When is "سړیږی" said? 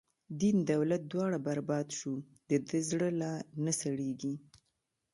3.81-4.35